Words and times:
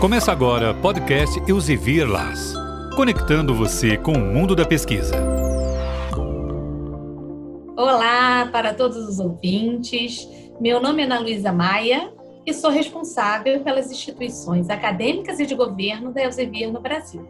Começa 0.00 0.32
agora 0.32 0.70
o 0.70 0.74
podcast 0.80 1.38
Elsevier 1.46 2.08
Las, 2.08 2.54
conectando 2.96 3.54
você 3.54 3.98
com 3.98 4.12
o 4.12 4.18
mundo 4.18 4.56
da 4.56 4.64
pesquisa. 4.64 5.14
Olá 7.76 8.48
para 8.50 8.72
todos 8.72 8.96
os 8.96 9.18
ouvintes. 9.18 10.26
Meu 10.58 10.80
nome 10.80 11.02
é 11.02 11.04
Ana 11.04 11.18
Luísa 11.18 11.52
Maia 11.52 12.14
e 12.46 12.54
sou 12.54 12.70
responsável 12.70 13.60
pelas 13.60 13.92
instituições 13.92 14.70
acadêmicas 14.70 15.38
e 15.38 15.44
de 15.44 15.54
governo 15.54 16.14
da 16.14 16.22
Elsevier 16.22 16.72
no 16.72 16.80
Brasil. 16.80 17.28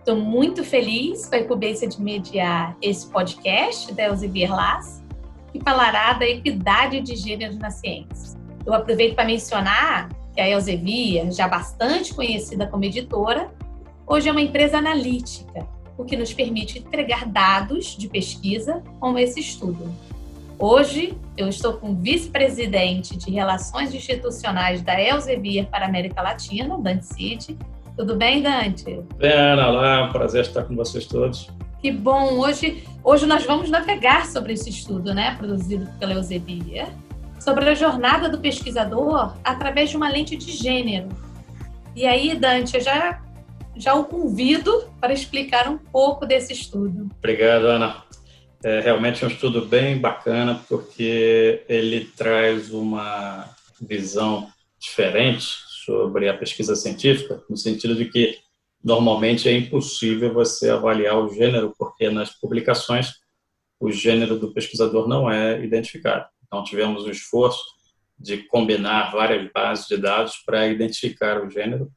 Estou 0.00 0.16
muito 0.16 0.64
feliz 0.64 1.28
com 1.28 1.36
a 1.36 1.38
incumbência 1.38 1.86
de 1.86 2.02
mediar 2.02 2.76
esse 2.82 3.08
podcast 3.08 3.94
da 3.94 4.02
Elsevier 4.06 4.50
Las, 4.50 5.00
que 5.52 5.60
falará 5.60 6.14
da 6.14 6.26
equidade 6.26 7.00
de 7.00 7.14
gênero 7.14 7.56
na 7.56 7.70
ciência. 7.70 8.36
Eu 8.66 8.74
aproveito 8.74 9.14
para 9.14 9.24
mencionar 9.24 10.08
que 10.34 10.40
a 10.40 10.48
Elsevier, 10.48 11.30
já 11.30 11.46
bastante 11.46 12.12
conhecida 12.12 12.66
como 12.66 12.84
editora, 12.84 13.50
hoje 14.06 14.28
é 14.28 14.32
uma 14.32 14.40
empresa 14.40 14.78
analítica, 14.78 15.66
o 15.96 16.04
que 16.04 16.16
nos 16.16 16.34
permite 16.34 16.80
entregar 16.80 17.24
dados 17.26 17.96
de 17.96 18.08
pesquisa 18.08 18.82
como 18.98 19.18
esse 19.18 19.38
estudo. 19.38 19.94
Hoje, 20.58 21.16
eu 21.36 21.48
estou 21.48 21.74
com 21.74 21.90
o 21.90 21.94
vice-presidente 21.94 23.16
de 23.16 23.30
Relações 23.30 23.94
Institucionais 23.94 24.82
da 24.82 25.00
Elsevier 25.00 25.66
para 25.66 25.84
a 25.84 25.88
América 25.88 26.20
Latina, 26.22 26.76
Dante 26.78 27.06
Cid. 27.06 27.56
Tudo 27.96 28.16
bem, 28.16 28.42
Dante? 28.42 29.00
Bem, 29.16 29.32
Ana, 29.32 29.66
lá, 29.68 30.08
prazer 30.08 30.42
estar 30.42 30.64
com 30.64 30.74
vocês 30.74 31.06
todos. 31.06 31.48
Que 31.80 31.92
bom! 31.92 32.38
Hoje, 32.38 32.84
hoje 33.02 33.26
nós 33.26 33.44
vamos 33.44 33.68
navegar 33.68 34.26
sobre 34.26 34.54
esse 34.54 34.70
estudo, 34.70 35.12
né, 35.12 35.34
produzido 35.36 35.88
pela 35.98 36.14
Elsevier 36.14 36.88
sobre 37.40 37.68
a 37.68 37.74
jornada 37.74 38.28
do 38.28 38.38
pesquisador 38.38 39.36
através 39.44 39.90
de 39.90 39.96
uma 39.96 40.08
lente 40.08 40.36
de 40.36 40.52
gênero. 40.52 41.08
E 41.94 42.06
aí, 42.06 42.34
Dante, 42.34 42.76
eu 42.76 42.80
já, 42.80 43.22
já 43.76 43.94
o 43.94 44.04
convido 44.04 44.90
para 45.00 45.12
explicar 45.12 45.68
um 45.68 45.78
pouco 45.78 46.26
desse 46.26 46.52
estudo. 46.52 47.08
Obrigado, 47.18 47.66
Ana. 47.66 48.02
É 48.64 48.80
realmente 48.80 49.24
um 49.24 49.28
estudo 49.28 49.66
bem 49.66 49.98
bacana, 49.98 50.60
porque 50.68 51.64
ele 51.68 52.06
traz 52.16 52.72
uma 52.72 53.44
visão 53.80 54.48
diferente 54.78 55.44
sobre 55.84 56.28
a 56.28 56.36
pesquisa 56.36 56.74
científica, 56.74 57.42
no 57.48 57.56
sentido 57.56 57.94
de 57.94 58.06
que 58.06 58.38
normalmente 58.82 59.48
é 59.48 59.52
impossível 59.52 60.32
você 60.32 60.70
avaliar 60.70 61.18
o 61.18 61.32
gênero, 61.32 61.74
porque 61.78 62.10
nas 62.10 62.30
publicações 62.30 63.12
o 63.78 63.90
gênero 63.90 64.38
do 64.38 64.52
pesquisador 64.52 65.06
não 65.08 65.30
é 65.30 65.62
identificado. 65.62 66.26
Então, 66.54 66.62
tivemos 66.62 67.04
um 67.04 67.10
esforço 67.10 67.64
de 68.16 68.44
combinar 68.44 69.10
várias 69.10 69.50
bases 69.52 69.88
de 69.88 69.96
dados 69.96 70.36
para 70.46 70.68
identificar 70.68 71.42
o 71.42 71.50
gênero. 71.50 71.90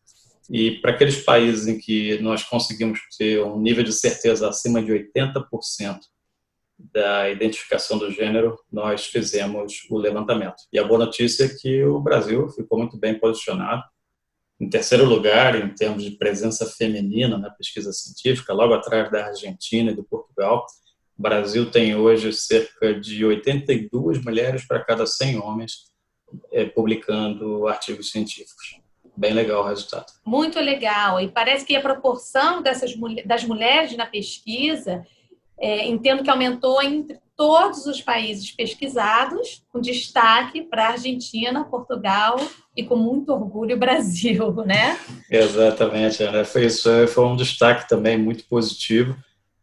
E 0.50 0.80
para 0.82 0.92
aqueles 0.92 1.24
países 1.24 1.68
em 1.68 1.78
que 1.78 2.18
nós 2.22 2.44
conseguimos 2.44 3.00
ter 3.20 3.44
um 3.44 3.60
nível 3.62 3.84
de 3.84 3.94
certeza 3.94 4.50
acima 4.50 4.82
de 4.82 4.92
80% 4.92 6.00
da 6.80 7.30
identificação 7.30 8.00
do 8.00 8.10
gênero, 8.10 8.58
nós 8.72 9.06
fizemos 9.06 9.86
o 9.92 9.98
levantamento. 9.98 10.56
E 10.74 10.80
a 10.80 10.84
boa 10.84 11.06
notícia 11.06 11.46
é 11.46 11.50
que 11.50 11.84
o 11.84 12.00
Brasil 12.00 12.50
ficou 12.50 12.80
muito 12.80 12.98
bem 12.98 13.20
posicionado. 13.20 13.84
Em 14.60 14.68
terceiro 14.68 15.06
lugar, 15.06 15.56
em 15.56 15.72
termos 15.76 16.04
de 16.04 16.18
presença 16.18 16.66
feminina 16.66 17.38
na 17.38 17.52
pesquisa 17.52 17.94
científica, 17.94 18.54
logo 18.54 18.74
atrás 18.74 19.12
da 19.12 19.28
Argentina 19.28 19.92
e 19.92 19.96
do 19.96 20.04
Portugal, 20.04 20.66
o 21.18 21.22
Brasil 21.22 21.70
tem 21.72 21.96
hoje 21.96 22.32
cerca 22.32 22.94
de 22.94 23.26
82 23.26 24.24
mulheres 24.24 24.66
para 24.66 24.84
cada 24.84 25.06
100 25.06 25.40
homens 25.40 25.88
é, 26.52 26.66
publicando 26.66 27.68
artigos 27.68 28.12
científicos. 28.12 28.80
Bem 29.16 29.34
legal 29.34 29.64
o 29.64 29.68
resultado. 29.68 30.06
Muito 30.24 30.60
legal. 30.60 31.20
E 31.20 31.28
parece 31.28 31.66
que 31.66 31.76
a 31.76 31.82
proporção 31.82 32.62
dessas 32.62 32.94
das 33.26 33.44
mulheres 33.44 33.98
na 33.98 34.06
pesquisa, 34.06 35.04
é, 35.60 35.88
entendo 35.88 36.22
que 36.22 36.30
aumentou 36.30 36.80
entre 36.84 37.18
todos 37.36 37.88
os 37.88 38.00
países 38.00 38.52
pesquisados, 38.52 39.64
com 39.72 39.80
destaque 39.80 40.62
para 40.62 40.88
a 40.88 40.92
Argentina, 40.92 41.64
Portugal 41.64 42.36
e 42.76 42.84
com 42.84 42.96
muito 42.96 43.32
orgulho 43.32 43.78
Brasil, 43.78 44.54
né? 44.66 45.00
Exatamente, 45.32 46.22
Ana. 46.22 46.46
Foi 46.46 46.66
isso, 46.66 46.90
foi 47.08 47.26
um 47.26 47.36
destaque 47.36 47.90
também 47.90 48.18
muito 48.20 48.48
positivo 48.48 49.16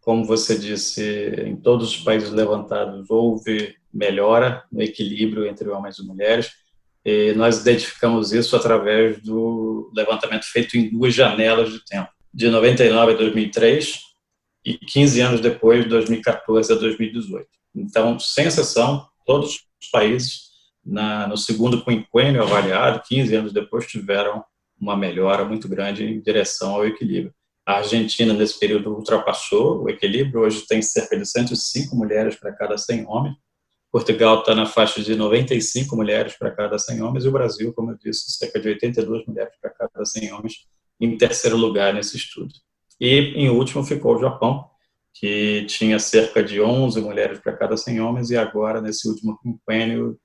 como 0.04 0.24
você 0.24 0.58
disse, 0.58 1.02
em 1.46 1.56
todos 1.56 1.90
os 1.90 1.96
países 1.96 2.30
levantados 2.30 3.08
houve 3.08 3.74
melhora 3.92 4.62
no 4.70 4.82
equilíbrio 4.82 5.46
entre 5.46 5.68
homens 5.70 5.98
e 5.98 6.04
mulheres. 6.04 6.50
E 7.04 7.32
nós 7.32 7.60
identificamos 7.60 8.32
isso 8.32 8.54
através 8.54 9.22
do 9.22 9.90
levantamento 9.94 10.44
feito 10.44 10.76
em 10.76 10.90
duas 10.90 11.14
janelas 11.14 11.72
de 11.72 11.82
tempo, 11.84 12.08
de 12.32 12.48
99 12.48 13.12
a 13.12 13.16
2003 13.16 13.98
e 14.64 14.78
15 14.78 15.20
anos 15.20 15.40
depois, 15.40 15.84
de 15.84 15.88
2014 15.88 16.72
a 16.72 16.76
2018. 16.76 17.46
Então, 17.74 18.18
sem 18.18 18.46
exceção, 18.46 19.06
todos 19.24 19.60
os 19.80 19.88
países 19.90 20.50
na, 20.84 21.26
no 21.26 21.36
segundo 21.36 21.82
quinquênio 21.82 22.42
avaliado, 22.42 23.02
15 23.06 23.34
anos 23.34 23.52
depois, 23.52 23.86
tiveram 23.86 24.44
uma 24.78 24.96
melhora 24.96 25.44
muito 25.44 25.68
grande 25.68 26.04
em 26.04 26.20
direção 26.20 26.74
ao 26.74 26.86
equilíbrio. 26.86 27.34
A 27.66 27.78
Argentina, 27.78 28.34
nesse 28.34 28.58
período, 28.58 28.94
ultrapassou 28.94 29.82
o 29.82 29.88
equilíbrio, 29.88 30.42
hoje 30.42 30.66
tem 30.66 30.82
cerca 30.82 31.18
de 31.18 31.24
105 31.24 31.96
mulheres 31.96 32.36
para 32.36 32.52
cada 32.52 32.76
100 32.76 33.06
homens. 33.06 33.36
Portugal 33.90 34.40
está 34.40 34.54
na 34.54 34.66
faixa 34.66 35.00
de 35.00 35.14
95 35.14 35.96
mulheres 35.96 36.36
para 36.36 36.50
cada 36.50 36.78
100 36.78 37.00
homens 37.02 37.24
e 37.24 37.28
o 37.28 37.32
Brasil, 37.32 37.72
como 37.72 37.92
eu 37.92 37.96
disse, 37.96 38.32
cerca 38.32 38.60
de 38.60 38.68
82 38.68 39.26
mulheres 39.26 39.54
para 39.60 39.70
cada 39.70 40.04
100 40.04 40.32
homens, 40.32 40.66
em 41.00 41.16
terceiro 41.16 41.56
lugar 41.56 41.94
nesse 41.94 42.16
estudo. 42.16 42.52
E, 43.00 43.32
em 43.36 43.48
último, 43.48 43.82
ficou 43.82 44.16
o 44.16 44.20
Japão, 44.20 44.68
que 45.24 45.64
tinha 45.64 45.98
cerca 45.98 46.42
de 46.42 46.60
11 46.60 47.00
mulheres 47.00 47.38
para 47.38 47.56
cada 47.56 47.78
100 47.78 47.98
homens 47.98 48.28
e 48.28 48.36
agora, 48.36 48.78
nesse 48.78 49.08
último 49.08 49.38
quinquênio, 49.40 50.18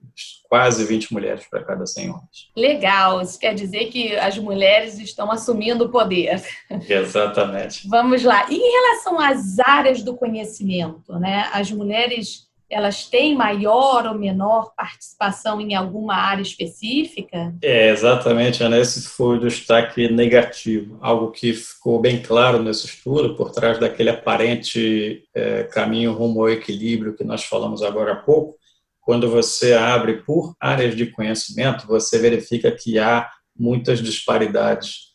quase 0.49 0.83
20 0.83 1.13
mulheres 1.13 1.47
para 1.49 1.63
cada 1.63 1.85
100 1.85 2.09
homens. 2.09 2.51
Legal, 2.53 3.21
isso 3.21 3.39
quer 3.39 3.55
dizer 3.55 3.85
que 3.85 4.17
as 4.17 4.37
mulheres 4.37 4.99
estão 4.99 5.31
assumindo 5.31 5.85
o 5.85 5.89
poder. 5.89 6.43
Exatamente. 6.89 7.87
Vamos 7.87 8.25
lá. 8.25 8.45
E 8.49 8.55
em 8.55 8.71
relação 8.71 9.17
às 9.17 9.57
áreas 9.59 10.03
do 10.03 10.17
conhecimento, 10.17 11.17
né? 11.17 11.49
As 11.53 11.71
mulheres 11.71 12.48
elas 12.69 13.06
têm 13.06 13.35
maior 13.35 14.06
ou 14.06 14.13
menor 14.13 14.74
participação 14.75 15.59
em 15.59 15.74
alguma 15.74 16.13
área 16.16 16.41
específica? 16.41 17.53
É, 17.62 17.90
exatamente, 17.90 18.63
Ana. 18.63 18.78
Esse 18.78 19.02
foi 19.02 19.38
o 19.38 19.40
destaque 19.40 20.07
negativo, 20.09 20.97
algo 21.02 21.31
que 21.31 21.53
ficou 21.53 22.00
bem 22.00 22.22
claro 22.22 22.62
nesse 22.62 22.85
estudo, 22.85 23.35
por 23.35 23.52
trás 23.52 23.79
daquele 23.79 24.12
aparente 24.12 25.24
é, 25.34 25.63
caminho 25.63 26.13
rumo 26.13 26.41
ao 26.41 26.50
equilíbrio 26.50 27.16
que 27.16 27.24
nós 27.24 27.44
falamos 27.44 27.81
agora 27.81 28.13
há 28.13 28.18
pouco. 28.18 28.58
Quando 29.02 29.29
você 29.29 29.74
abre 29.74 30.22
por 30.22 30.53
áreas 30.59 30.96
de 30.96 31.08
conhecimento, 31.08 31.88
você 31.88 32.19
verifica 32.19 32.72
que 32.72 33.00
há 33.00 33.28
muitas 33.58 34.00
disparidades 34.00 35.09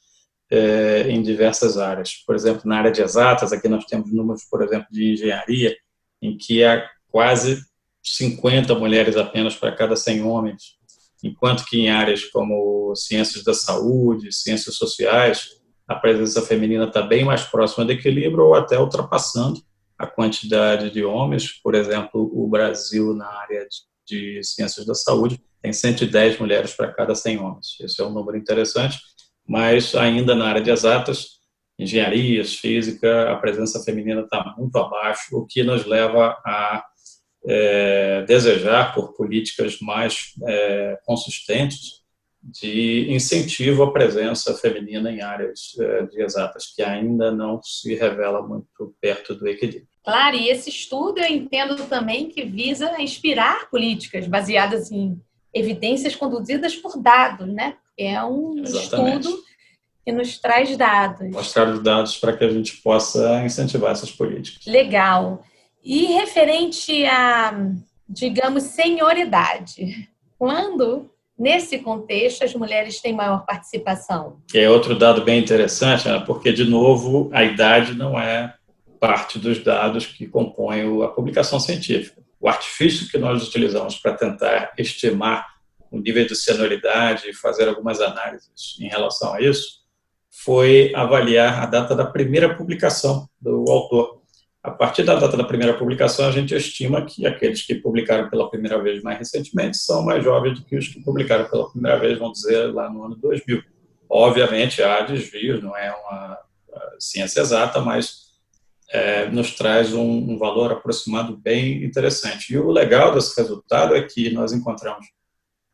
é, 0.50 1.06
em 1.08 1.22
diversas 1.22 1.78
áreas. 1.78 2.14
Por 2.26 2.34
exemplo, 2.34 2.62
na 2.64 2.78
área 2.78 2.90
de 2.90 3.00
exatas, 3.00 3.52
aqui 3.52 3.68
nós 3.68 3.84
temos 3.84 4.12
números, 4.12 4.42
por 4.50 4.62
exemplo, 4.62 4.88
de 4.90 5.12
engenharia, 5.12 5.76
em 6.20 6.36
que 6.36 6.64
há 6.64 6.84
quase 7.14 7.64
50 8.02 8.74
mulheres 8.74 9.16
apenas 9.16 9.54
para 9.54 9.70
cada 9.70 9.94
100 9.94 10.22
homens, 10.22 10.62
enquanto 11.22 11.64
que 11.64 11.78
em 11.78 11.88
áreas 11.88 12.24
como 12.24 12.92
ciências 12.96 13.44
da 13.44 13.54
saúde, 13.54 14.34
ciências 14.34 14.74
sociais, 14.74 15.50
a 15.86 15.94
presença 15.94 16.42
feminina 16.42 16.86
está 16.86 17.02
bem 17.02 17.24
mais 17.24 17.44
próxima 17.44 17.84
do 17.84 17.92
equilíbrio 17.92 18.46
ou 18.46 18.54
até 18.56 18.80
ultrapassando 18.80 19.62
a 19.96 20.08
quantidade 20.08 20.90
de 20.90 21.04
homens. 21.04 21.52
Por 21.62 21.76
exemplo, 21.76 22.28
o 22.34 22.48
Brasil, 22.48 23.14
na 23.14 23.28
área 23.28 23.64
de, 24.04 24.42
ciências 24.42 24.84
da 24.84 24.94
saúde, 24.94 25.40
tem 25.62 25.72
110 25.72 26.40
mulheres 26.40 26.74
para 26.74 26.92
cada 26.92 27.14
100 27.14 27.38
homens. 27.38 27.76
Esse 27.80 28.02
é 28.02 28.04
um 28.04 28.10
número 28.10 28.36
interessante, 28.36 28.98
mas 29.46 29.94
ainda 29.94 30.34
na 30.34 30.48
área 30.48 30.60
de 30.60 30.70
exatas, 30.70 31.38
engenharias, 31.78 32.56
física, 32.56 33.30
a 33.30 33.36
presença 33.36 33.80
feminina 33.84 34.22
está 34.22 34.52
muito 34.58 34.76
abaixo, 34.76 35.36
o 35.36 35.46
que 35.46 35.62
nos 35.62 35.86
leva 35.86 36.36
a 36.44 36.84
é, 37.46 38.22
desejar 38.26 38.94
por 38.94 39.14
políticas 39.14 39.78
mais 39.80 40.32
é, 40.46 40.98
consistentes 41.04 42.04
de 42.42 43.10
incentivo 43.10 43.84
à 43.84 43.92
presença 43.92 44.54
feminina 44.54 45.10
em 45.10 45.22
áreas 45.22 45.72
é, 45.80 46.02
de 46.02 46.22
exatas, 46.22 46.66
que 46.74 46.82
ainda 46.82 47.30
não 47.30 47.62
se 47.62 47.94
revela 47.94 48.42
muito 48.42 48.94
perto 49.00 49.34
do 49.34 49.48
equilíbrio. 49.48 49.88
Claro, 50.04 50.36
e 50.36 50.50
esse 50.50 50.68
estudo 50.68 51.20
eu 51.20 51.26
entendo 51.26 51.76
também 51.86 52.28
que 52.28 52.44
visa 52.44 53.00
inspirar 53.00 53.70
políticas 53.70 54.26
baseadas 54.26 54.92
em 54.92 55.18
evidências 55.54 56.14
conduzidas 56.14 56.76
por 56.76 57.00
dados, 57.00 57.48
né? 57.48 57.76
É 57.96 58.22
um 58.22 58.58
Exatamente. 58.58 59.28
estudo 59.28 59.42
que 60.04 60.12
nos 60.12 60.38
traz 60.38 60.76
dados. 60.76 61.30
Mostrar 61.30 61.68
os 61.68 61.82
dados 61.82 62.18
para 62.18 62.36
que 62.36 62.44
a 62.44 62.50
gente 62.50 62.76
possa 62.82 63.42
incentivar 63.42 63.92
essas 63.92 64.10
políticas. 64.10 64.66
Legal. 64.66 65.42
E 65.84 66.06
referente 66.06 67.04
a, 67.04 67.52
digamos, 68.08 68.62
senioridade, 68.64 70.08
quando 70.38 71.10
nesse 71.38 71.78
contexto, 71.78 72.44
as 72.44 72.54
mulheres 72.54 73.00
têm 73.00 73.12
maior 73.12 73.44
participação? 73.44 74.38
É 74.54 74.70
outro 74.70 74.96
dado 74.96 75.22
bem 75.22 75.40
interessante, 75.40 76.08
né? 76.08 76.22
porque, 76.24 76.52
de 76.52 76.64
novo, 76.64 77.28
a 77.32 77.44
idade 77.44 77.94
não 77.94 78.18
é 78.18 78.54
parte 79.00 79.38
dos 79.38 79.62
dados 79.62 80.06
que 80.06 80.26
compõem 80.26 81.02
a 81.02 81.08
publicação 81.08 81.60
científica. 81.60 82.22
O 82.40 82.48
artifício 82.48 83.08
que 83.08 83.18
nós 83.18 83.46
utilizamos 83.46 83.96
para 83.96 84.14
tentar 84.14 84.72
estimar 84.78 85.46
o 85.90 85.98
nível 85.98 86.26
de 86.26 86.34
senioridade 86.34 87.28
e 87.28 87.34
fazer 87.34 87.68
algumas 87.68 88.00
análises 88.00 88.76
em 88.80 88.88
relação 88.88 89.34
a 89.34 89.40
isso 89.40 89.84
foi 90.30 90.92
avaliar 90.94 91.62
a 91.62 91.66
data 91.66 91.94
da 91.94 92.04
primeira 92.04 92.54
publicação 92.54 93.28
do 93.40 93.64
autor. 93.70 94.22
A 94.64 94.70
partir 94.70 95.02
da 95.02 95.14
data 95.14 95.36
da 95.36 95.44
primeira 95.44 95.76
publicação, 95.76 96.26
a 96.26 96.30
gente 96.30 96.54
estima 96.54 97.04
que 97.04 97.26
aqueles 97.26 97.60
que 97.60 97.74
publicaram 97.74 98.30
pela 98.30 98.48
primeira 98.48 98.82
vez 98.82 99.02
mais 99.02 99.18
recentemente 99.18 99.76
são 99.76 100.02
mais 100.02 100.24
jovens 100.24 100.58
do 100.58 100.64
que 100.64 100.74
os 100.74 100.88
que 100.88 101.02
publicaram 101.02 101.44
pela 101.50 101.68
primeira 101.68 101.98
vez, 101.98 102.18
vamos 102.18 102.38
dizer, 102.38 102.72
lá 102.72 102.88
no 102.88 103.04
ano 103.04 103.14
2000. 103.14 103.62
Obviamente, 104.08 104.82
há 104.82 105.02
desvios, 105.02 105.62
não 105.62 105.76
é 105.76 105.92
uma 105.92 106.38
ciência 106.98 107.42
exata, 107.42 107.82
mas 107.82 108.24
é, 108.88 109.28
nos 109.28 109.54
traz 109.54 109.92
um, 109.92 110.00
um, 110.00 110.38
valor 110.38 110.72
aproximado 110.72 111.36
bem 111.36 111.84
interessante. 111.84 112.54
E 112.54 112.58
o 112.58 112.70
legal 112.70 113.12
desse 113.12 113.38
resultado 113.38 113.94
é 113.94 114.00
que 114.00 114.30
nós 114.30 114.54
encontramos 114.54 115.06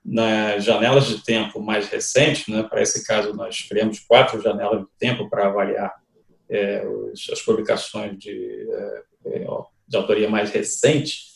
nas 0.05 0.65
janelas 0.65 1.07
de 1.07 1.23
tempo 1.23 1.61
mais 1.61 1.89
recentes, 1.89 2.49
né, 2.49 2.65
para 2.65 2.83
esse 2.83 3.07
caso 3.07 3.35
nós 3.35 3.63
criamos 3.69 4.01
quatro 4.01 4.43
janelas 4.43 4.81
de 4.81 4.89
tempo 4.99 5.31
para 5.31 5.47
avaliar 5.47 6.00
é, 6.51 6.85
as 7.33 7.41
publicações 7.41 8.19
de, 8.19 8.69
é, 9.25 9.45
de 9.89 9.97
autoria 9.97 10.29
mais 10.29 10.51
recente, 10.51 11.31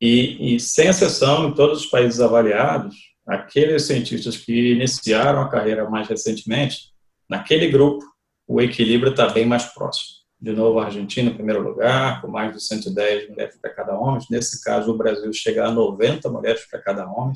e, 0.00 0.54
e, 0.54 0.60
sem 0.60 0.88
exceção, 0.88 1.48
em 1.48 1.54
todos 1.54 1.80
os 1.80 1.86
países 1.86 2.20
avaliados, 2.20 2.96
aqueles 3.26 3.82
cientistas 3.82 4.36
que 4.36 4.72
iniciaram 4.72 5.42
a 5.42 5.48
carreira 5.48 5.88
mais 5.88 6.08
recentemente, 6.08 6.92
naquele 7.28 7.68
grupo, 7.68 8.04
o 8.46 8.60
equilíbrio 8.60 9.10
está 9.10 9.28
bem 9.28 9.44
mais 9.44 9.64
próximo. 9.66 10.20
De 10.40 10.52
novo, 10.52 10.78
a 10.78 10.86
Argentina 10.86 11.30
em 11.30 11.34
primeiro 11.34 11.62
lugar, 11.62 12.22
com 12.22 12.28
mais 12.28 12.54
de 12.54 12.62
110 12.62 13.28
mulheres 13.28 13.58
para 13.60 13.74
cada 13.74 13.98
homem. 13.98 14.24
Nesse 14.30 14.64
caso, 14.64 14.90
o 14.90 14.96
Brasil 14.96 15.30
chega 15.34 15.66
a 15.66 15.70
90 15.70 16.30
mulheres 16.30 16.66
para 16.66 16.80
cada 16.80 17.06
homem, 17.06 17.34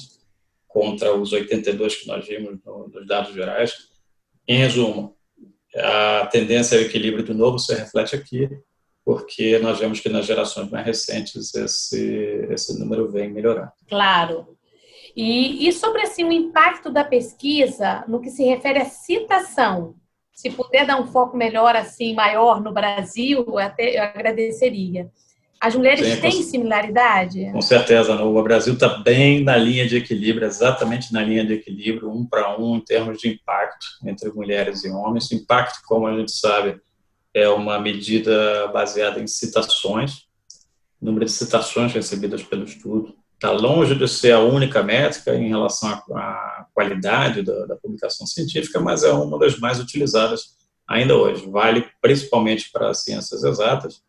contra 0.67 1.15
os 1.15 1.32
82 1.32 1.97
que 1.97 2.09
nós 2.09 2.26
vimos 2.26 2.59
nos 2.65 3.06
dados 3.06 3.35
gerais. 3.35 3.75
Em 4.49 4.56
resumo, 4.56 5.17
a 5.76 6.26
tendência 6.26 6.79
ao 6.79 6.85
equilíbrio 6.85 7.25
de 7.25 7.35
novo 7.35 7.59
se 7.59 7.75
reflete 7.75 8.15
aqui, 8.15 8.49
porque 9.05 9.59
nós 9.59 9.79
vemos 9.79 10.00
que 10.00 10.09
nas 10.09 10.25
gerações 10.25 10.71
mais 10.71 10.87
recentes 10.87 11.55
esse, 11.55 12.47
esse 12.50 12.79
número 12.79 13.11
vem 13.11 13.31
melhorando. 13.31 13.71
Claro. 13.88 14.56
E, 15.17 15.69
e 15.69 15.73
sobre 15.73 16.03
assim, 16.03 16.25
o 16.25 16.32
impacto 16.32 16.91
da 16.91 17.05
pesquisa 17.05 18.05
no 18.09 18.21
que 18.21 18.31
se 18.31 18.43
refere 18.44 18.81
à 18.81 18.85
citação, 18.85 19.94
se 20.32 20.50
puder 20.50 20.85
dar 20.85 21.00
um 21.00 21.06
foco 21.06 21.37
melhor, 21.37 21.76
assim, 21.76 22.15
maior 22.15 22.61
no 22.61 22.73
Brasil, 22.73 23.44
eu 23.47 23.59
até 23.59 23.97
eu 23.97 24.03
agradeceria. 24.03 25.11
As 25.60 25.74
mulheres 25.74 26.06
Sim, 26.06 26.20
têm 26.20 26.42
similaridade? 26.42 27.50
Com 27.52 27.60
certeza, 27.62 28.14
o 28.22 28.42
Brasil 28.42 28.74
está 28.74 28.88
bem 28.88 29.42
na 29.42 29.56
linha 29.56 29.86
de 29.86 29.96
equilíbrio, 29.96 30.46
exatamente 30.46 31.12
na 31.12 31.22
linha 31.22 31.44
de 31.44 31.54
equilíbrio, 31.54 32.10
um 32.10 32.26
para 32.26 32.58
um, 32.60 32.76
em 32.76 32.80
termos 32.80 33.18
de 33.18 33.28
impacto 33.28 33.86
entre 34.04 34.30
mulheres 34.30 34.84
e 34.84 34.90
homens. 34.90 35.30
O 35.30 35.34
impacto, 35.34 35.80
como 35.86 36.06
a 36.06 36.16
gente 36.16 36.32
sabe, 36.32 36.80
é 37.32 37.48
uma 37.48 37.80
medida 37.80 38.68
baseada 38.68 39.20
em 39.20 39.26
citações, 39.26 40.26
número 41.00 41.24
de 41.24 41.32
citações 41.32 41.92
recebidas 41.92 42.42
pelo 42.42 42.64
estudo. 42.64 43.14
Está 43.34 43.50
longe 43.50 43.94
de 43.94 44.06
ser 44.06 44.32
a 44.32 44.40
única 44.40 44.82
métrica 44.82 45.34
em 45.34 45.48
relação 45.48 45.90
à 46.14 46.66
qualidade 46.72 47.42
da, 47.42 47.66
da 47.66 47.76
publicação 47.76 48.26
científica, 48.26 48.80
mas 48.80 49.02
é 49.02 49.12
uma 49.12 49.38
das 49.38 49.58
mais 49.58 49.80
utilizadas 49.80 50.54
ainda 50.86 51.16
hoje. 51.16 51.50
Vale 51.50 51.86
principalmente 52.00 52.70
para 52.70 52.90
as 52.90 53.02
ciências 53.02 53.42
exatas, 53.44 54.00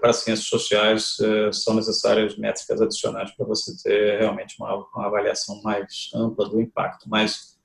para 0.00 0.12
ciências 0.12 0.48
sociais 0.48 1.16
eh, 1.20 1.52
são 1.52 1.74
necessárias 1.74 2.36
métricas 2.36 2.80
adicionais 2.80 3.30
para 3.30 3.46
você 3.46 3.72
ter 3.82 4.18
realmente 4.18 4.56
uma, 4.58 4.74
uma, 4.74 5.06
avaliação 5.06 5.62
mais 5.62 6.10
ampla 6.14 6.48
do 6.48 6.60
impacto. 6.60 7.08
Mas, 7.08 7.56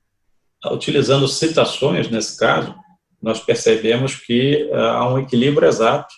utilizando 0.70 1.26
citações 1.26 2.08
nesse 2.08 2.38
caso, 2.38 2.74
nós 3.20 3.40
percebemos 3.40 4.14
que 4.16 4.68
eh, 4.70 4.74
há 4.74 5.12
um 5.12 5.18
equilíbrio 5.18 5.68
exato 5.68 6.14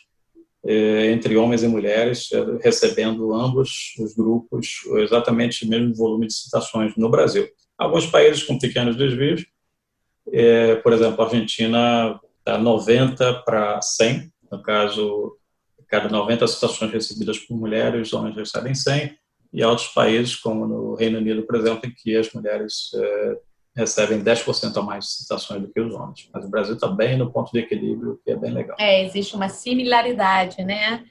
eh, 0.66 1.10
entre 1.10 1.36
homens 1.36 1.62
e 1.62 1.68
mulheres, 1.68 2.28
recebendo 2.62 3.34
ambos 3.34 3.94
os 3.98 4.14
grupos 4.14 4.80
exatamente 4.98 5.64
o 5.64 5.68
mesmo 5.68 5.94
volume 5.94 6.26
de 6.26 6.34
citações 6.34 6.94
no 6.96 7.08
Brasil. 7.08 7.48
Alguns 7.76 8.06
países 8.06 8.42
com 8.42 8.58
pequenos 8.58 8.96
desvios, 8.96 9.44
por 10.82 10.92
exemplo, 10.92 11.20
a 11.20 11.24
Argentina 11.26 12.20
está 12.38 12.56
90 12.56 13.42
para 13.42 13.82
100, 13.82 14.32
no 14.50 14.62
caso 14.62 15.36
cada 15.88 16.08
90 16.08 16.46
citações 16.46 16.92
recebidas 16.92 17.38
por 17.38 17.56
mulheres, 17.56 18.08
os 18.08 18.12
homens 18.12 18.36
recebem 18.36 18.74
100, 18.74 19.16
e 19.52 19.62
há 19.62 19.68
outros 19.68 19.88
países, 19.88 20.34
como 20.34 20.66
no 20.66 20.94
Reino 20.94 21.18
Unido, 21.18 21.42
por 21.42 21.54
exemplo, 21.56 21.88
em 21.88 21.94
que 21.94 22.16
as 22.16 22.32
mulheres 22.32 22.90
é, 22.94 23.36
recebem 23.76 24.22
10% 24.22 24.76
a 24.76 24.82
mais 24.82 25.04
de 25.04 25.10
citações 25.12 25.62
do 25.62 25.68
que 25.68 25.80
os 25.80 25.94
homens. 25.94 26.28
Mas 26.32 26.44
o 26.44 26.50
Brasil 26.50 26.74
está 26.74 26.88
bem 26.88 27.16
no 27.16 27.30
ponto 27.30 27.52
de 27.52 27.60
equilíbrio, 27.60 28.20
que 28.24 28.32
é 28.32 28.36
bem 28.36 28.52
legal. 28.52 28.76
É, 28.80 29.04
existe 29.04 29.36
uma 29.36 29.48
similaridade, 29.48 30.64
né? 30.64 31.04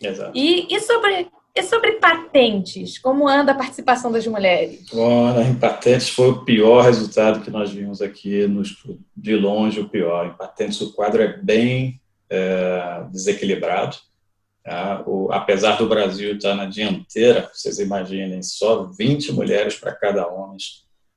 Exato. 0.00 0.32
E, 0.34 0.66
e 0.74 0.80
sobre 0.80 1.28
e 1.56 1.62
sobre 1.62 1.92
patentes, 1.92 2.98
como 2.98 3.26
anda 3.26 3.52
a 3.52 3.54
participação 3.54 4.12
das 4.12 4.26
mulheres? 4.26 4.84
Bom, 4.92 5.40
em 5.40 5.54
patentes 5.54 6.10
foi 6.10 6.28
o 6.28 6.44
pior 6.44 6.84
resultado 6.84 7.40
que 7.40 7.50
nós 7.50 7.72
vimos 7.72 8.02
aqui 8.02 8.46
no 8.46 8.60
estudo, 8.60 9.00
de 9.16 9.34
longe 9.34 9.80
o 9.80 9.88
pior. 9.88 10.26
Em 10.26 10.36
patentes 10.36 10.78
o 10.82 10.92
quadro 10.92 11.22
é 11.22 11.38
bem 11.38 11.98
é, 12.30 13.04
desequilibrado. 13.10 13.96
Tá? 14.64 15.02
O, 15.06 15.30
apesar 15.32 15.76
do 15.76 15.88
Brasil 15.88 16.36
estar 16.36 16.54
na 16.54 16.66
dianteira, 16.66 17.50
vocês 17.52 17.78
imaginem, 17.78 18.42
só 18.42 18.84
20 18.84 19.32
mulheres 19.32 19.76
para 19.76 19.94
cada 19.94 20.26
homem 20.26 20.58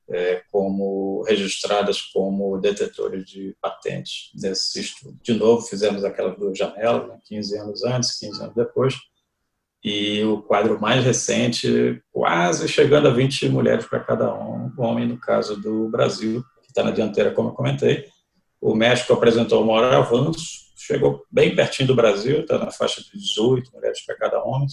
é, 0.10 0.42
como 0.52 1.22
registradas 1.24 2.02
como 2.02 2.58
detetores 2.58 3.26
de 3.26 3.56
patentes 3.62 4.32
nesse 4.36 4.82
estudo. 4.82 5.18
De 5.22 5.34
novo, 5.34 5.62
fizemos 5.62 6.04
aquelas 6.04 6.38
duas 6.38 6.58
janelas, 6.58 7.08
né, 7.08 7.20
15 7.26 7.58
anos 7.58 7.84
antes, 7.84 8.18
15 8.20 8.42
anos 8.42 8.56
depois, 8.56 8.96
e 9.84 10.24
o 10.24 10.42
quadro 10.42 10.80
mais 10.80 11.04
recente, 11.06 12.02
quase 12.12 12.68
chegando 12.68 13.08
a 13.08 13.12
20 13.12 13.48
mulheres 13.50 13.86
para 13.86 14.00
cada 14.00 14.34
homem, 14.34 15.08
no 15.08 15.18
caso 15.18 15.56
do 15.56 15.88
Brasil, 15.90 16.44
que 16.64 16.70
está 16.70 16.84
na 16.84 16.92
dianteira, 16.92 17.32
como 17.32 17.50
eu 17.50 17.54
comentei. 17.54 18.06
O 18.60 18.76
México 18.76 19.14
apresentou 19.14 19.64
o 19.64 19.68
maior 19.68 19.94
avanço, 19.94 20.69
chegou 20.90 21.24
bem 21.32 21.56
pertinho 21.56 21.88
do 21.88 21.96
Brasil, 21.96 22.42
está 22.42 22.58
na 22.58 22.72
faixa 22.72 23.02
de 23.02 23.12
18 23.18 23.72
mulheres 23.72 24.04
para 24.04 24.18
cada 24.18 24.44
homem, 24.44 24.68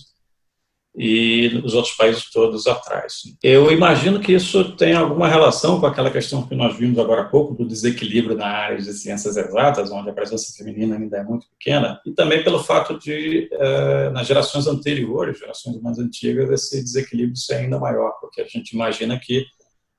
e 0.98 1.60
os 1.62 1.74
outros 1.74 1.94
países 1.94 2.30
todos 2.30 2.66
atrás. 2.66 3.20
Eu 3.42 3.70
imagino 3.70 4.18
que 4.18 4.32
isso 4.32 4.74
tem 4.76 4.94
alguma 4.94 5.28
relação 5.28 5.78
com 5.78 5.84
aquela 5.84 6.10
questão 6.10 6.46
que 6.46 6.54
nós 6.54 6.74
vimos 6.74 6.98
agora 6.98 7.20
há 7.20 7.28
pouco, 7.28 7.52
do 7.52 7.68
desequilíbrio 7.68 8.34
na 8.34 8.46
área 8.46 8.78
de 8.78 8.90
ciências 8.94 9.36
exatas, 9.36 9.92
onde 9.92 10.08
a 10.08 10.14
presença 10.14 10.56
feminina 10.56 10.96
ainda 10.96 11.18
é 11.18 11.22
muito 11.22 11.46
pequena, 11.50 12.00
e 12.06 12.12
também 12.12 12.42
pelo 12.42 12.64
fato 12.64 12.98
de, 12.98 13.46
eh, 13.52 14.08
nas 14.08 14.26
gerações 14.26 14.66
anteriores, 14.66 15.38
gerações 15.38 15.78
mais 15.82 15.98
antigas, 15.98 16.50
esse 16.50 16.82
desequilíbrio 16.82 17.36
ser 17.36 17.56
ainda 17.56 17.78
maior, 17.78 18.12
porque 18.18 18.40
a 18.40 18.46
gente 18.46 18.72
imagina 18.72 19.20
que 19.22 19.44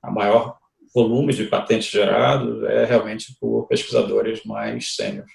a 0.01 0.09
maior 0.09 0.57
volume 0.95 1.31
de 1.31 1.43
patentes 1.43 1.91
gerados 1.91 2.63
é 2.63 2.86
realmente 2.86 3.38
por 3.39 3.67
pesquisadores 3.67 4.43
mais 4.43 4.95
sêniores. 4.95 5.31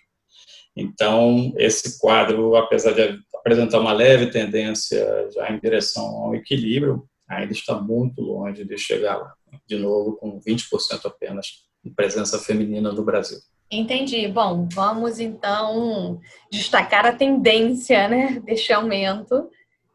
Então, 0.76 1.52
esse 1.57 1.99
quadro, 1.99 2.57
apesar 2.57 2.93
de 2.93 3.19
apresentar 3.35 3.81
uma 3.81 3.93
leve 3.93 4.31
tendência 4.31 5.29
já 5.31 5.50
em 5.50 5.59
direção 5.59 6.05
ao 6.05 6.35
equilíbrio, 6.35 7.07
ainda 7.29 7.52
está 7.52 7.75
muito 7.81 8.21
longe 8.23 8.64
de 8.64 8.79
chegar 8.79 9.17
lá. 9.17 9.35
De 9.67 9.76
novo, 9.76 10.17
com 10.17 10.41
20% 10.41 11.05
apenas 11.05 11.47
de 11.85 11.91
presença 11.91 12.38
feminina 12.38 12.93
no 12.93 13.05
Brasil. 13.05 13.38
Entendi. 13.71 14.29
Bom, 14.29 14.69
vamos 14.71 15.19
então 15.19 16.21
destacar 16.50 17.07
a 17.07 17.12
tendência 17.12 18.07
né, 18.07 18.41
deste 18.45 18.73
aumento, 18.73 19.49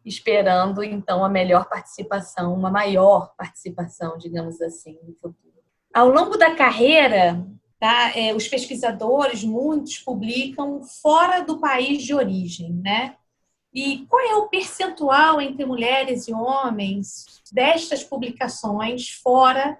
esperando 0.03 0.83
então 0.83 1.23
a 1.23 1.29
melhor 1.29 1.69
participação, 1.69 2.53
uma 2.53 2.71
maior 2.71 3.33
participação, 3.37 4.17
digamos 4.17 4.59
assim, 4.61 4.97
no 5.03 5.13
futuro. 5.13 5.57
Ao 5.93 6.09
longo 6.09 6.37
da 6.37 6.55
carreira, 6.55 7.45
Tá? 7.79 8.17
É, 8.17 8.33
os 8.33 8.47
pesquisadores, 8.47 9.43
muitos, 9.43 9.99
publicam 9.99 10.81
fora 10.83 11.41
do 11.41 11.59
país 11.59 12.03
de 12.03 12.13
origem, 12.13 12.73
né? 12.73 13.15
E 13.73 14.05
qual 14.09 14.21
é 14.25 14.35
o 14.35 14.47
percentual 14.47 15.39
entre 15.39 15.63
mulheres 15.63 16.27
e 16.27 16.33
homens 16.33 17.25
destas 17.51 18.03
publicações 18.03 19.09
fora 19.09 19.77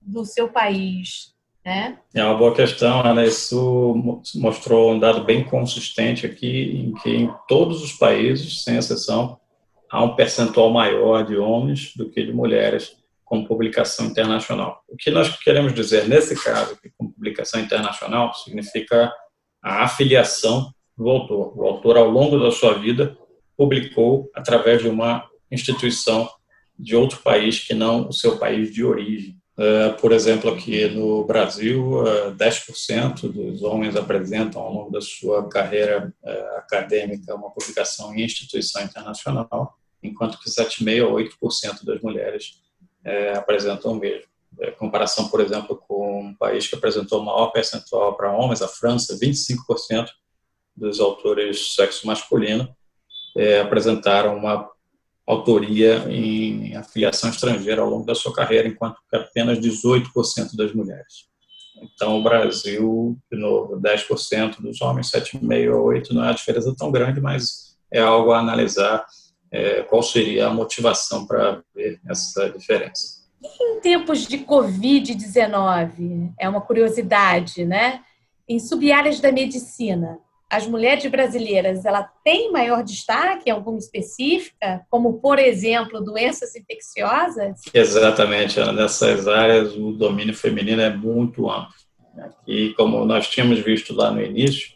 do 0.00 0.24
seu 0.24 0.48
país? 0.48 1.34
Né? 1.62 1.98
É 2.14 2.24
uma 2.24 2.38
boa 2.38 2.54
questão, 2.54 3.04
Ana. 3.04 3.26
Isso 3.26 4.22
mostrou 4.36 4.92
um 4.92 4.98
dado 4.98 5.24
bem 5.24 5.44
consistente 5.44 6.24
aqui, 6.24 6.86
em 6.86 6.94
que 6.94 7.10
em 7.10 7.30
todos 7.48 7.82
os 7.82 7.92
países, 7.92 8.62
sem 8.62 8.76
exceção, 8.76 9.38
há 9.90 10.02
um 10.02 10.14
percentual 10.14 10.70
maior 10.70 11.26
de 11.26 11.36
homens 11.36 11.92
do 11.96 12.08
que 12.08 12.24
de 12.24 12.32
mulheres 12.32 12.96
como 13.26 13.46
publicação 13.46 14.06
internacional. 14.06 14.82
O 14.88 14.96
que 14.96 15.10
nós 15.10 15.36
queremos 15.36 15.74
dizer 15.74 16.08
nesse 16.08 16.40
caso, 16.42 16.78
que 16.80 16.90
como 16.96 17.12
publicação 17.12 17.60
internacional, 17.60 18.32
significa 18.32 19.12
a 19.60 19.82
afiliação 19.82 20.72
do 20.96 21.10
autor. 21.10 21.52
O 21.58 21.66
autor, 21.66 21.98
ao 21.98 22.08
longo 22.08 22.38
da 22.38 22.52
sua 22.52 22.74
vida, 22.74 23.18
publicou 23.56 24.30
através 24.32 24.80
de 24.80 24.88
uma 24.88 25.28
instituição 25.50 26.30
de 26.78 26.94
outro 26.94 27.18
país 27.18 27.58
que 27.58 27.74
não 27.74 28.08
o 28.08 28.12
seu 28.12 28.38
país 28.38 28.72
de 28.72 28.84
origem. 28.84 29.36
Uh, 29.58 29.98
por 30.00 30.12
exemplo, 30.12 30.52
aqui 30.52 30.86
no 30.86 31.24
Brasil, 31.24 32.02
uh, 32.02 32.32
10% 32.36 33.32
dos 33.32 33.62
homens 33.62 33.96
apresentam 33.96 34.60
ao 34.62 34.72
longo 34.72 34.90
da 34.90 35.00
sua 35.00 35.48
carreira 35.48 36.14
uh, 36.22 36.58
acadêmica 36.58 37.34
uma 37.34 37.50
publicação 37.50 38.14
em 38.14 38.22
instituição 38.22 38.82
internacional, 38.82 39.74
enquanto 40.02 40.38
que 40.38 40.50
7,5% 40.50 41.02
a 41.02 41.48
8% 41.48 41.84
das 41.84 42.00
mulheres 42.02 42.65
apresentam 43.36 43.92
o 43.92 43.94
mesmo. 43.96 44.26
Em 44.60 44.72
comparação, 44.72 45.28
por 45.28 45.40
exemplo, 45.40 45.76
com 45.76 46.28
um 46.28 46.34
país 46.34 46.66
que 46.66 46.74
apresentou 46.74 47.22
maior 47.22 47.48
percentual 47.48 48.16
para 48.16 48.32
homens, 48.32 48.62
a 48.62 48.68
França, 48.68 49.18
25% 49.18 50.08
dos 50.74 50.98
autores 51.00 51.74
sexo 51.74 52.06
masculino 52.06 52.68
apresentaram 53.60 54.36
uma 54.36 54.68
autoria 55.26 56.06
em 56.08 56.74
afiliação 56.76 57.28
estrangeira 57.28 57.82
ao 57.82 57.90
longo 57.90 58.06
da 58.06 58.14
sua 58.14 58.32
carreira, 58.32 58.68
enquanto 58.68 59.00
que 59.10 59.16
apenas 59.16 59.58
18% 59.58 60.56
das 60.56 60.72
mulheres. 60.72 61.26
Então, 61.82 62.18
o 62.18 62.22
Brasil, 62.22 63.18
de 63.30 63.38
novo, 63.38 63.78
10% 63.78 64.62
dos 64.62 64.80
homens, 64.80 65.10
7,5% 65.10 65.74
ou 65.74 65.88
8%, 65.88 66.12
não 66.12 66.22
é 66.22 66.28
uma 66.28 66.34
diferença 66.34 66.74
tão 66.74 66.90
grande, 66.90 67.20
mas 67.20 67.76
é 67.92 68.00
algo 68.00 68.32
a 68.32 68.38
analisar 68.38 69.04
é, 69.50 69.82
qual 69.82 70.02
seria 70.02 70.46
a 70.46 70.54
motivação 70.54 71.26
para 71.26 71.62
ver 71.74 72.00
essa 72.08 72.50
diferença. 72.50 73.24
Em 73.60 73.80
tempos 73.80 74.26
de 74.26 74.38
Covid-19, 74.38 76.32
é 76.38 76.48
uma 76.48 76.60
curiosidade, 76.60 77.64
né? 77.64 78.00
Em 78.48 78.58
sub-áreas 78.58 79.20
da 79.20 79.30
medicina, 79.30 80.18
as 80.48 80.66
mulheres 80.66 81.04
brasileiras 81.10 81.84
ela 81.84 82.08
tem 82.24 82.52
maior 82.52 82.82
destaque 82.84 83.48
em 83.48 83.52
alguma 83.52 83.78
específica, 83.78 84.84
como 84.88 85.20
por 85.20 85.38
exemplo 85.38 86.00
doenças 86.00 86.54
infecciosas? 86.54 87.60
Exatamente, 87.74 88.60
Ana. 88.60 88.72
Nessas 88.72 89.26
áreas 89.26 89.74
o 89.76 89.92
domínio 89.92 90.34
feminino 90.34 90.80
é 90.80 90.94
muito 90.94 91.50
amplo. 91.50 91.74
E 92.46 92.72
como 92.74 93.04
nós 93.04 93.28
tínhamos 93.28 93.58
visto 93.58 93.92
lá 93.94 94.10
no 94.10 94.22
início, 94.22 94.75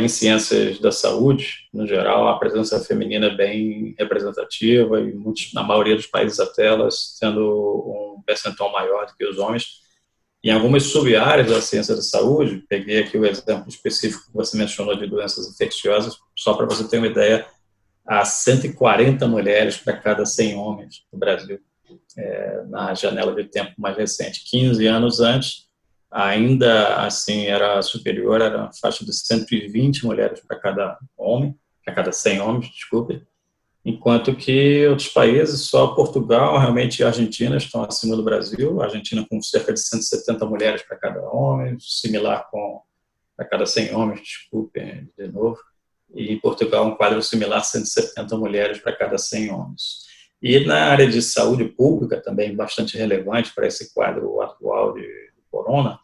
em 0.00 0.08
ciências 0.08 0.78
da 0.78 0.90
saúde, 0.90 1.68
no 1.72 1.86
geral, 1.86 2.28
a 2.28 2.38
presença 2.38 2.80
feminina 2.80 3.26
é 3.26 3.34
bem 3.34 3.94
representativa 3.98 5.00
e 5.00 5.12
muitos, 5.12 5.52
na 5.52 5.62
maioria 5.62 5.94
dos 5.94 6.06
países 6.06 6.40
até 6.40 6.66
elas 6.66 7.16
tendo 7.20 8.16
um 8.16 8.22
percentual 8.22 8.72
maior 8.72 9.06
do 9.06 9.14
que 9.14 9.26
os 9.26 9.38
homens 9.38 9.82
em 10.44 10.50
algumas 10.50 10.84
sub-áreas 10.84 11.48
da 11.48 11.60
ciência 11.60 11.94
da 11.94 12.02
saúde, 12.02 12.64
peguei 12.68 12.98
aqui 12.98 13.16
o 13.16 13.24
exemplo 13.24 13.68
específico 13.68 14.26
que 14.26 14.34
você 14.34 14.56
mencionou 14.56 14.96
de 14.96 15.06
doenças 15.06 15.48
infecciosas, 15.48 16.16
só 16.36 16.54
para 16.54 16.66
você 16.66 16.88
ter 16.88 16.98
uma 16.98 17.06
ideia, 17.06 17.46
há 18.04 18.24
140 18.24 19.28
mulheres 19.28 19.76
para 19.76 19.96
cada 19.96 20.26
100 20.26 20.56
homens 20.56 21.04
no 21.12 21.18
Brasil, 21.18 21.60
é, 22.18 22.64
na 22.64 22.92
janela 22.92 23.32
de 23.32 23.44
tempo 23.44 23.72
mais 23.78 23.96
recente. 23.96 24.42
15 24.50 24.84
anos 24.84 25.20
antes, 25.20 25.68
ainda 26.12 26.96
assim 26.96 27.46
era 27.46 27.80
superior, 27.80 28.40
era 28.40 28.58
uma 28.58 28.72
faixa 28.72 29.04
de 29.04 29.12
120 29.12 30.04
mulheres 30.04 30.40
para 30.46 30.58
cada 30.58 30.98
homem, 31.16 31.56
para 31.84 31.94
cada 31.94 32.12
100 32.12 32.40
homens, 32.40 32.68
desculpe, 32.68 33.22
enquanto 33.84 34.36
que 34.36 34.86
outros 34.86 35.08
países, 35.08 35.62
só 35.62 35.88
Portugal, 35.94 36.58
realmente 36.58 37.00
e 37.00 37.04
Argentina 37.04 37.56
estão 37.56 37.82
acima 37.82 38.14
do 38.14 38.22
Brasil, 38.22 38.80
a 38.80 38.84
Argentina 38.84 39.26
com 39.28 39.40
cerca 39.40 39.72
de 39.72 39.80
170 39.80 40.44
mulheres 40.46 40.82
para 40.82 40.98
cada 40.98 41.20
homem, 41.22 41.76
similar 41.80 42.48
com 42.50 42.82
para 43.34 43.48
cada 43.48 43.64
100 43.64 43.94
homens, 43.94 44.20
desculpe, 44.20 45.08
de 45.16 45.26
novo, 45.28 45.58
e 46.14 46.34
em 46.34 46.38
Portugal 46.38 46.86
um 46.86 46.94
quadro 46.94 47.22
similar, 47.22 47.64
170 47.64 48.36
mulheres 48.36 48.78
para 48.78 48.94
cada 48.94 49.16
100 49.16 49.50
homens. 49.50 50.02
E 50.40 50.60
na 50.66 50.84
área 50.90 51.08
de 51.08 51.22
saúde 51.22 51.64
pública, 51.64 52.20
também 52.20 52.54
bastante 52.54 52.98
relevante 52.98 53.54
para 53.54 53.66
esse 53.66 53.94
quadro 53.94 54.40
atual 54.42 54.92
de 54.92 55.31
corona, 55.52 56.00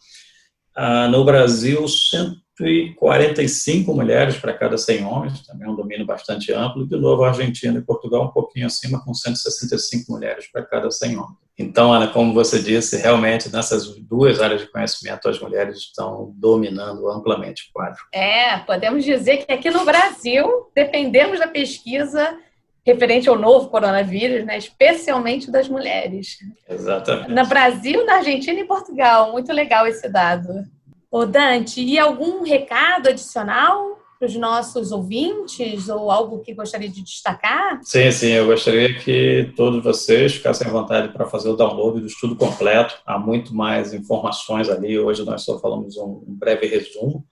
ah, 0.81 1.09
no 1.09 1.25
Brasil, 1.25 1.89
145 1.89 3.93
mulheres 3.93 4.39
para 4.39 4.53
cada 4.53 4.79
100 4.79 5.05
homens, 5.05 5.45
também 5.45 5.67
é 5.67 5.71
um 5.71 5.75
domínio 5.75 6.07
bastante 6.07 6.53
amplo. 6.53 6.87
De 6.87 6.97
novo, 6.97 7.25
a 7.25 7.31
Argentina 7.31 7.77
e 7.77 7.83
Portugal 7.83 8.27
um 8.27 8.31
pouquinho 8.31 8.67
acima, 8.67 9.05
com 9.05 9.13
165 9.13 10.13
mulheres 10.13 10.47
para 10.53 10.65
cada 10.65 10.89
100 10.89 11.17
homens. 11.17 11.37
Então, 11.59 11.93
Ana, 11.93 12.07
como 12.07 12.33
você 12.33 12.63
disse, 12.63 12.97
realmente 12.99 13.53
nessas 13.53 13.89
duas 13.99 14.41
áreas 14.41 14.61
de 14.61 14.69
conhecimento 14.69 15.29
as 15.29 15.41
mulheres 15.41 15.79
estão 15.79 16.33
dominando 16.37 17.11
amplamente 17.11 17.65
o 17.69 17.73
quadro. 17.73 17.99
É, 18.15 18.59
podemos 18.59 19.05
dizer 19.05 19.39
que 19.39 19.53
aqui 19.53 19.69
no 19.69 19.85
Brasil 19.85 20.71
dependemos 20.73 21.41
da 21.41 21.49
pesquisa 21.49 22.39
referente 22.89 23.29
ao 23.29 23.39
novo 23.39 23.69
coronavírus, 23.69 24.45
né, 24.47 24.57
especialmente 24.57 25.51
das 25.51 25.69
mulheres. 25.69 26.39
Exatamente. 26.69 27.31
No 27.31 27.47
Brasil, 27.47 28.05
na 28.07 28.17
Argentina 28.17 28.59
e 28.59 28.65
Portugal. 28.65 29.31
Muito 29.33 29.53
legal 29.53 29.87
esse 29.87 30.09
dado. 30.09 30.49
Ô 31.11 31.27
Dante, 31.27 31.83
e 31.83 31.99
algum 31.99 32.43
recado 32.43 33.09
adicional 33.09 33.99
para 34.19 34.27
os 34.27 34.35
nossos 34.35 34.91
ouvintes 34.91 35.89
ou 35.89 36.11
algo 36.11 36.41
que 36.41 36.53
gostaria 36.53 36.89
de 36.89 37.03
destacar? 37.03 37.79
Sim, 37.83 38.11
sim, 38.11 38.31
eu 38.31 38.47
gostaria 38.47 38.93
que 38.99 39.53
todos 39.55 39.83
vocês 39.83 40.35
ficassem 40.35 40.67
à 40.67 40.71
vontade 40.71 41.13
para 41.13 41.27
fazer 41.27 41.51
o 41.51 41.57
download 41.57 42.01
do 42.01 42.07
estudo 42.07 42.35
completo. 42.35 42.97
Há 43.07 43.19
muito 43.19 43.55
mais 43.55 43.95
informações 43.95 44.69
ali. 44.69 44.99
Hoje 44.99 45.25
nós 45.25 45.45
só 45.45 45.59
falamos 45.61 45.97
um 45.97 46.23
breve 46.27 46.67
resumo. 46.67 47.25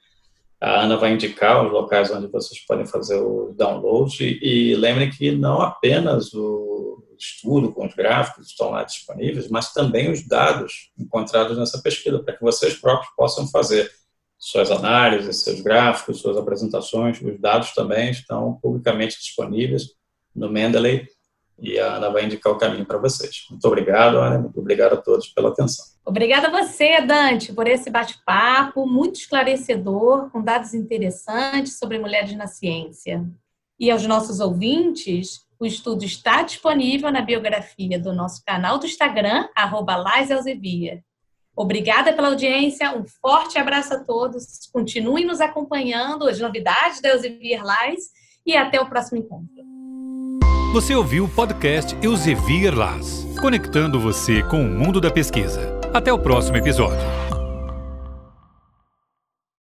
A 0.61 0.83
Ana 0.83 0.97
vai 0.97 1.13
indicar 1.13 1.65
os 1.65 1.73
locais 1.73 2.11
onde 2.11 2.27
vocês 2.29 2.65
podem 2.65 2.87
fazer 2.87 3.17
o 3.17 3.55
download. 3.57 4.25
E, 4.43 4.75
lembrem 4.75 5.11
que 5.11 5.31
não 5.33 5.61
apenas 5.61 6.33
o 6.33 7.05
estudo 7.19 7.73
com 7.73 7.87
os 7.87 7.95
gráficos 7.95 8.49
estão 8.49 8.71
lá 8.71 8.83
disponíveis, 8.83 9.49
mas 9.49 9.73
também 9.73 10.11
os 10.11 10.27
dados 10.27 10.91
encontrados 10.99 11.57
nessa 11.57 11.81
pesquisa, 11.81 12.23
para 12.23 12.37
que 12.37 12.43
vocês 12.43 12.75
próprios 12.75 13.13
possam 13.17 13.49
fazer 13.49 13.91
suas 14.39 14.71
análises, 14.71 15.43
seus 15.43 15.61
gráficos, 15.61 16.21
suas 16.21 16.37
apresentações. 16.37 17.21
Os 17.21 17.41
dados 17.41 17.73
também 17.73 18.11
estão 18.11 18.59
publicamente 18.61 19.19
disponíveis 19.19 19.85
no 20.35 20.51
Mendeley 20.51 21.07
e 21.59 21.79
a 21.79 21.95
Ana 21.95 22.11
vai 22.11 22.25
indicar 22.25 22.53
o 22.53 22.59
caminho 22.59 22.85
para 22.85 22.99
vocês. 22.99 23.47
Muito 23.51 23.65
obrigado, 23.67 24.19
Ana. 24.19 24.39
Muito 24.39 24.61
obrigado 24.61 24.93
a 24.93 24.97
todos 24.97 25.29
pela 25.29 25.49
atenção. 25.49 25.85
Obrigada 26.05 26.49
a 26.49 26.51
você, 26.51 27.01
Dante, 27.01 27.53
por 27.53 27.67
esse 27.67 27.91
bate-papo 27.91 28.87
muito 28.87 29.17
esclarecedor, 29.17 30.31
com 30.31 30.43
dados 30.43 30.75
interessantes 30.75 31.79
sobre 31.79 31.99
mulheres 31.99 32.35
na 32.37 32.47
ciência. 32.47 33.25
E 33.79 33.91
aos 33.91 34.07
nossos 34.07 34.41
ouvintes, 34.41 35.47
o 35.59 35.67
estudo 35.67 36.05
está 36.05 36.43
disponível 36.43 37.11
na 37.11 37.23
biografia 37.23 37.99
do 37.99 38.13
nosso 38.13 38.43
canal 38.45 38.79
do 38.79 38.87
Instagram, 38.87 39.49
arroba 39.57 39.97
Obrigada 41.57 42.13
pela 42.13 42.29
audiência, 42.29 42.95
um 42.95 43.05
forte 43.07 43.59
abraço 43.59 43.95
a 43.95 44.05
todos. 44.05 44.69
Continuem 44.71 45.25
nos 45.25 45.41
acompanhando 45.41 46.29
as 46.29 46.39
novidades 46.39 47.01
da 47.01 47.09
Elsevier 47.09 47.65
Lais 47.65 48.11
e 48.45 48.55
até 48.55 48.79
o 48.79 48.89
próximo 48.89 49.19
encontro. 49.19 49.76
Você 50.73 50.95
ouviu 50.95 51.25
o 51.25 51.29
podcast 51.29 51.97
Elsevier 52.03 52.75
Las, 52.75 53.27
conectando 53.41 53.99
você 53.99 54.43
com 54.43 54.61
o 54.61 54.69
mundo 54.69 55.01
da 55.01 55.11
pesquisa. 55.11 55.61
Até 55.95 56.13
o 56.13 56.19
próximo 56.19 56.57
episódio. 56.59 57.26